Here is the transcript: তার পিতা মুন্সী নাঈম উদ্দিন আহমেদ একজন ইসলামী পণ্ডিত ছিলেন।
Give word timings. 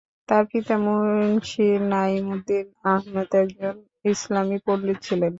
তার 0.29 0.43
পিতা 0.51 0.75
মুন্সী 0.77 1.67
নাঈম 1.89 2.25
উদ্দিন 2.31 2.65
আহমেদ 2.87 3.31
একজন 3.35 3.75
ইসলামী 4.05 4.57
পণ্ডিত 4.65 4.97
ছিলেন। 5.01 5.29